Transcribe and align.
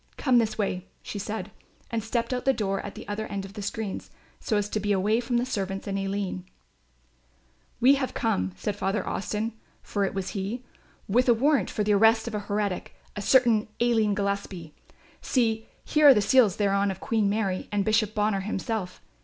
Come 0.17 0.39
this 0.39 0.57
way," 0.57 0.87
she 1.03 1.19
said, 1.19 1.51
and 1.91 2.03
stepped 2.03 2.33
out 2.33 2.39
of 2.39 2.43
the 2.45 2.53
door 2.53 2.79
at 2.83 2.95
the 2.95 3.07
other 3.07 3.27
end 3.27 3.45
of 3.45 3.53
the 3.53 3.61
screens, 3.61 4.09
so 4.39 4.57
as 4.57 4.67
to 4.69 4.79
be 4.79 4.91
away 4.91 5.19
from 5.19 5.37
the 5.37 5.45
servants 5.45 5.85
and 5.85 5.95
Aline. 5.99 6.43
"We 7.79 7.93
have 8.01 8.15
come," 8.15 8.51
said 8.55 8.75
Father 8.75 9.05
Austin, 9.07 9.53
for 9.83 10.03
it 10.03 10.15
was 10.15 10.29
he, 10.29 10.63
"with 11.07 11.29
a 11.29 11.35
warrant 11.35 11.69
for 11.69 11.83
the 11.83 11.93
arrest 11.93 12.27
of 12.27 12.33
a 12.33 12.39
heretic, 12.39 12.95
a 13.15 13.21
certain 13.21 13.67
Aline 13.79 14.15
Gillespie; 14.15 14.73
see, 15.21 15.67
here 15.85 16.07
are 16.07 16.13
the 16.15 16.19
seals 16.19 16.55
thereon 16.55 16.89
of 16.89 16.99
Queen 16.99 17.29
Mary 17.29 17.69
and 17.71 17.85
Bishop 17.85 18.15
Bonner 18.15 18.39
himself. 18.39 19.03